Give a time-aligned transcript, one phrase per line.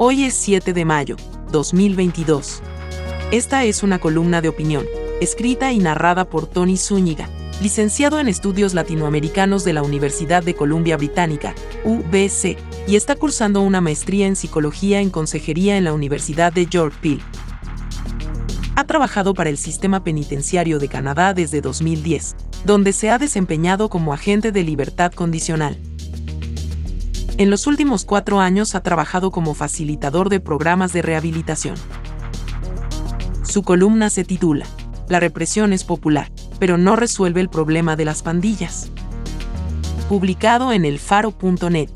[0.00, 1.16] Hoy es 7 de mayo,
[1.50, 2.62] 2022.
[3.32, 4.86] Esta es una columna de opinión,
[5.20, 7.28] escrita y narrada por Tony Zúñiga,
[7.60, 12.56] licenciado en Estudios Latinoamericanos de la Universidad de Columbia Británica, UBC,
[12.86, 17.24] y está cursando una maestría en Psicología en Consejería en la Universidad de Yorkville.
[18.76, 24.12] Ha trabajado para el Sistema Penitenciario de Canadá desde 2010, donde se ha desempeñado como
[24.12, 25.76] agente de libertad condicional.
[27.38, 31.76] En los últimos cuatro años ha trabajado como facilitador de programas de rehabilitación.
[33.44, 34.66] Su columna se titula
[35.08, 38.90] La represión es popular, pero no resuelve el problema de las pandillas.
[40.08, 41.90] Publicado en elfaro.net.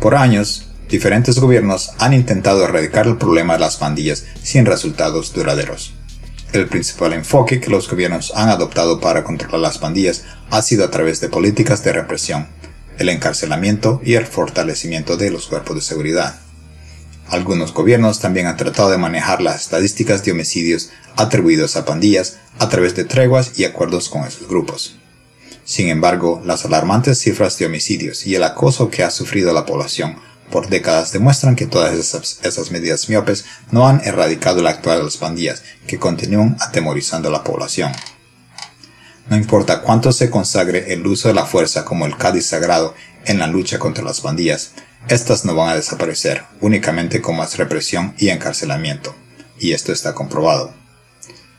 [0.00, 5.93] Por años, diferentes gobiernos han intentado erradicar el problema de las pandillas sin resultados duraderos.
[6.54, 10.90] El principal enfoque que los gobiernos han adoptado para controlar las pandillas ha sido a
[10.92, 12.46] través de políticas de represión,
[12.96, 16.38] el encarcelamiento y el fortalecimiento de los cuerpos de seguridad.
[17.26, 22.68] Algunos gobiernos también han tratado de manejar las estadísticas de homicidios atribuidos a pandillas a
[22.68, 24.94] través de treguas y acuerdos con esos grupos.
[25.64, 30.18] Sin embargo, las alarmantes cifras de homicidios y el acoso que ha sufrido la población
[30.50, 35.16] por décadas demuestran que todas esas, medidas miopes no han erradicado la actual de las
[35.16, 37.92] pandillas, que continúan atemorizando a la población.
[39.28, 43.38] No importa cuánto se consagre el uso de la fuerza como el cádiz sagrado en
[43.38, 44.72] la lucha contra las pandillas,
[45.08, 49.14] estas no van a desaparecer únicamente con más represión y encarcelamiento,
[49.58, 50.72] y esto está comprobado.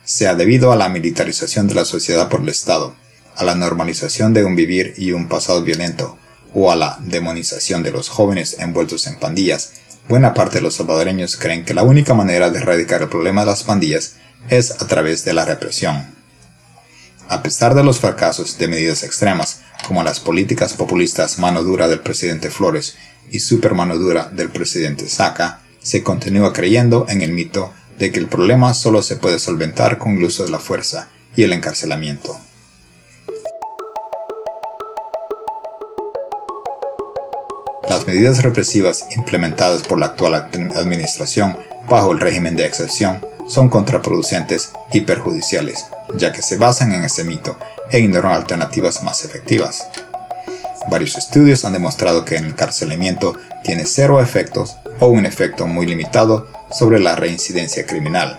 [0.04, 2.96] Sea debido a la militarización de la sociedad por el Estado,
[3.36, 6.18] a la normalización de un vivir y un pasado violento,
[6.56, 9.74] o a la demonización de los jóvenes envueltos en pandillas,
[10.08, 13.48] buena parte de los salvadoreños creen que la única manera de erradicar el problema de
[13.48, 14.14] las pandillas
[14.50, 16.16] es a través de la represión.
[17.28, 22.00] A pesar de los fracasos de medidas extremas, como las políticas populistas mano dura del
[22.00, 22.96] presidente Flores
[23.30, 28.20] y super mano dura del presidente Saca, se continúa creyendo en el mito de que
[28.20, 32.40] el problema solo se puede solventar con el uso de la fuerza y el encarcelamiento.
[37.96, 41.58] Las medidas represivas implementadas por la actual administración
[41.90, 45.86] bajo el régimen de excepción son contraproducentes y perjudiciales,
[46.18, 47.58] ya que se basan en ese mito
[47.90, 49.88] e ignoran alternativas más efectivas.
[50.92, 56.50] Varios estudios han demostrado que el encarcelamiento tiene cero efectos o un efecto muy limitado
[56.78, 58.38] sobre la reincidencia criminal.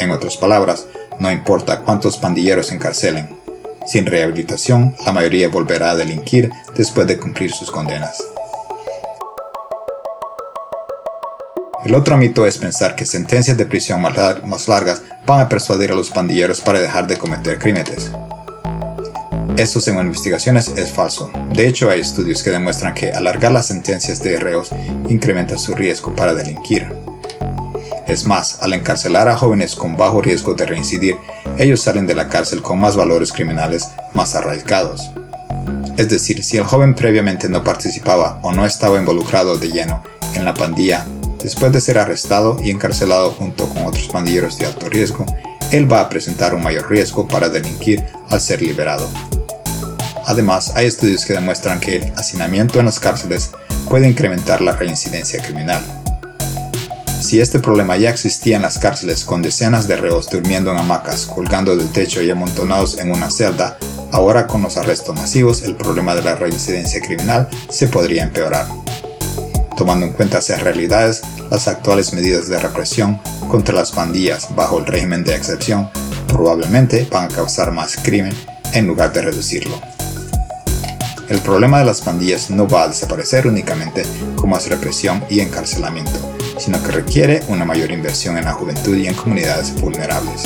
[0.00, 0.86] En otras palabras,
[1.20, 3.28] no importa cuántos pandilleros encarcelen,
[3.86, 8.24] sin rehabilitación la mayoría volverá a delinquir después de cumplir sus condenas.
[11.84, 15.94] El otro mito es pensar que sentencias de prisión más largas van a persuadir a
[15.94, 18.10] los pandilleros para dejar de cometer crímenes.
[19.56, 21.30] Esto según investigaciones es falso.
[21.52, 24.70] De hecho, hay estudios que demuestran que alargar las sentencias de reos
[25.08, 26.92] incrementa su riesgo para delinquir.
[28.08, 31.16] Es más, al encarcelar a jóvenes con bajo riesgo de reincidir,
[31.58, 35.10] ellos salen de la cárcel con más valores criminales más arraigados.
[35.96, 40.02] Es decir, si el joven previamente no participaba o no estaba involucrado de lleno
[40.34, 41.06] en la pandilla
[41.42, 45.24] Después de ser arrestado y encarcelado junto con otros pandilleros de alto riesgo,
[45.70, 49.08] él va a presentar un mayor riesgo para delinquir al ser liberado.
[50.26, 53.50] Además, hay estudios que demuestran que el hacinamiento en las cárceles
[53.88, 55.82] puede incrementar la reincidencia criminal.
[57.20, 61.26] Si este problema ya existía en las cárceles con decenas de reos durmiendo en hamacas,
[61.26, 63.78] colgando del techo y amontonados en una celda,
[64.12, 68.66] ahora con los arrestos masivos el problema de la reincidencia criminal se podría empeorar.
[69.78, 71.22] Tomando en cuenta esas realidades,
[71.52, 75.88] las actuales medidas de represión contra las pandillas bajo el régimen de excepción
[76.26, 78.34] probablemente van a causar más crimen
[78.74, 79.80] en lugar de reducirlo.
[81.28, 84.02] El problema de las pandillas no va a desaparecer únicamente
[84.34, 86.18] con más represión y encarcelamiento,
[86.58, 90.42] sino que requiere una mayor inversión en la juventud y en comunidades vulnerables.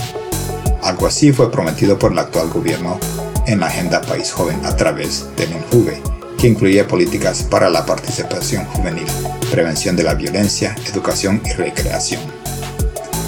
[0.82, 3.00] Algo así fue prometido por el actual gobierno
[3.46, 6.02] en la Agenda País Joven a través del INJUVE,
[6.42, 9.06] que incluye políticas para la participación juvenil,
[9.52, 12.20] prevención de la violencia, educación y recreación.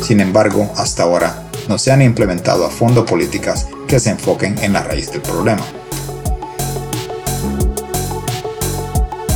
[0.02, 4.72] Sin embargo, hasta ahora no se han implementado a fondo políticas que se enfoquen en
[4.72, 5.64] la raíz del problema.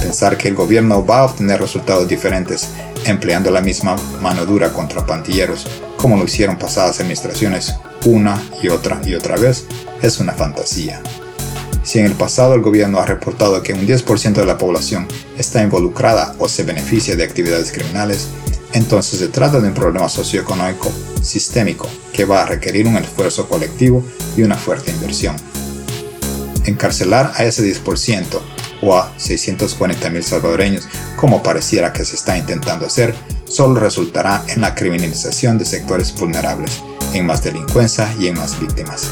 [0.01, 2.71] pensar que el gobierno va a obtener resultados diferentes
[3.05, 9.01] empleando la misma mano dura contra pandilleros, como lo hicieron pasadas administraciones una y otra
[9.05, 9.67] y otra vez,
[10.03, 11.01] es una fantasía.
[11.89, 15.09] Si en el pasado el gobierno ha reportado que un 10% de la población
[15.39, 18.29] está involucrada o se beneficia de actividades criminales,
[18.75, 20.93] entonces se trata de un problema socioeconómico
[21.23, 24.05] sistémico que va a requerir un esfuerzo colectivo
[24.37, 25.35] y una fuerte inversión.
[26.67, 28.39] Encarcelar a ese 10%
[28.83, 30.87] o a 640.000 salvadoreños,
[31.17, 33.15] como pareciera que se está intentando hacer,
[33.47, 36.83] solo resultará en la criminalización de sectores vulnerables,
[37.15, 39.09] en más delincuencia y en más víctimas.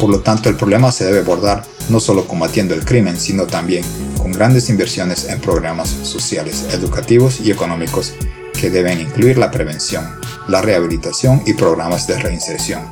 [0.00, 3.84] Por lo tanto, el problema se debe abordar no solo combatiendo el crimen, sino también
[4.18, 8.12] con grandes inversiones en programas sociales, educativos y económicos
[8.60, 10.04] que deben incluir la prevención,
[10.48, 12.82] la rehabilitación y programas de reinserción,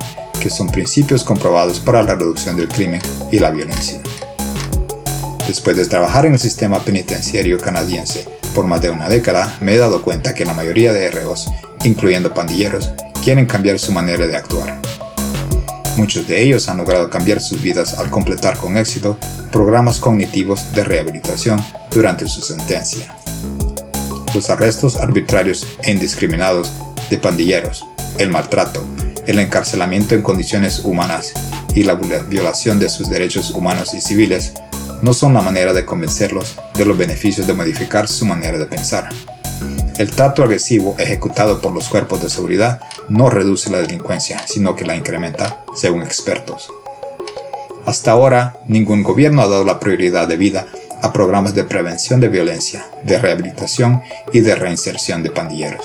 [0.41, 4.01] que son principios comprobados para la reducción del crimen y la violencia.
[5.47, 9.79] Después de trabajar en el sistema penitenciario canadiense por más de una década, me he
[9.79, 11.51] dado cuenta que la mayoría de ROs,
[11.83, 12.93] incluyendo pandilleros,
[13.23, 14.81] quieren cambiar su manera de actuar.
[15.97, 19.17] Muchos de ellos han logrado cambiar sus vidas al completar con éxito
[19.53, 23.17] programas cognitivos de rehabilitación durante su sentencia.
[24.35, 26.73] Los arrestos arbitrarios e indiscriminados
[27.11, 27.85] de pandilleros,
[28.19, 28.85] el maltrato,
[29.27, 31.33] el encarcelamiento en condiciones humanas
[31.77, 34.55] y la violación de sus derechos humanos y civiles
[35.03, 39.09] no son la manera de convencerlos de los beneficios de modificar su manera de pensar.
[39.97, 44.85] El trato agresivo ejecutado por los cuerpos de seguridad no reduce la delincuencia, sino que
[44.85, 46.69] la incrementa, según expertos.
[47.87, 50.67] Hasta ahora, ningún gobierno ha dado la prioridad de vida
[51.01, 54.03] a programas de prevención de violencia, de rehabilitación
[54.33, 55.85] y de reinserción de pandilleros.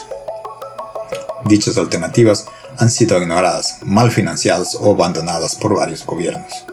[1.45, 2.47] Dichas alternativas
[2.79, 6.65] han sido ignoradas, mal financiadas o abandonadas por varios gobiernos.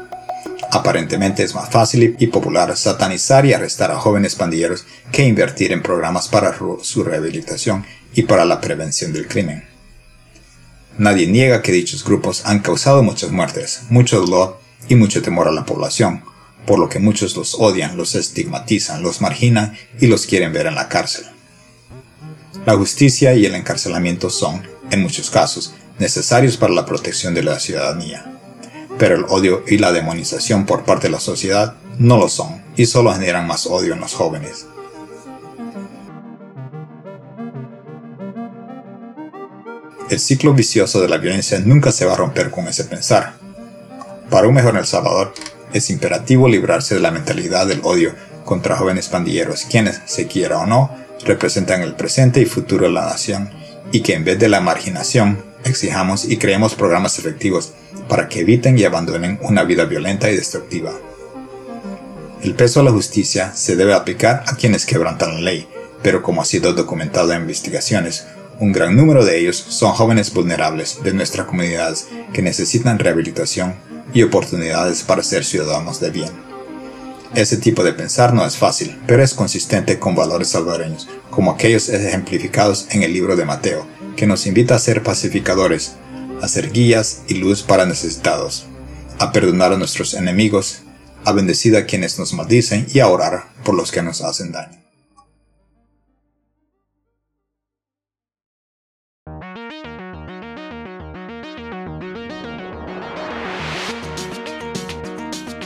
[0.70, 5.82] Aparentemente es más fácil y popular satanizar y arrestar a jóvenes pandilleros que invertir en
[5.82, 7.84] programas para su rehabilitación
[8.14, 9.64] y para la prevención del crimen.
[10.98, 15.52] Nadie niega que dichos grupos han causado muchas muertes, mucho dolor y mucho temor a
[15.52, 16.24] la población,
[16.66, 20.74] por lo que muchos los odian, los estigmatizan, los marginan y los quieren ver en
[20.74, 21.26] la cárcel.
[22.64, 27.60] La justicia y el encarcelamiento son, en muchos casos, necesarios para la protección de la
[27.60, 28.35] ciudadanía
[28.98, 32.87] pero el odio y la demonización por parte de la sociedad no lo son y
[32.87, 34.66] solo generan más odio en los jóvenes.
[40.08, 43.34] El ciclo vicioso de la violencia nunca se va a romper con ese pensar.
[44.31, 45.34] Para un mejor El Salvador,
[45.72, 48.14] es imperativo librarse de la mentalidad del odio
[48.44, 50.90] contra jóvenes pandilleros, quienes, se quiera o no,
[51.25, 53.50] representan el presente y futuro de la nación,
[53.90, 57.72] y que en vez de la marginación, exijamos y creemos programas efectivos
[58.08, 60.93] para que eviten y abandonen una vida violenta y destructiva.
[62.43, 65.69] El peso de la justicia se debe aplicar a quienes quebrantan la ley,
[66.02, 68.26] pero como ha sido documentado en investigaciones,
[68.58, 73.75] un gran número de ellos son jóvenes vulnerables de nuestras comunidades que necesitan rehabilitación
[74.14, 76.31] y oportunidades para ser ciudadanos de bien.
[77.34, 81.88] Ese tipo de pensar no es fácil, pero es consistente con valores salvadoreños, como aquellos
[81.88, 85.96] ejemplificados en el libro de Mateo, que nos invita a ser pacificadores,
[86.40, 88.66] a ser guías y luz para necesitados,
[89.18, 90.82] a perdonar a nuestros enemigos,
[91.24, 94.78] a bendecir a quienes nos maldicen y a orar por los que nos hacen daño.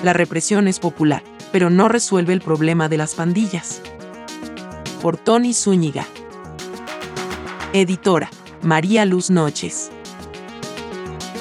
[0.02, 3.82] La represión es popular, pero no resuelve el problema de las pandillas.
[5.02, 6.06] Por Tony Zúñiga.
[7.74, 8.30] Editora.
[8.62, 9.90] María Luz Noches.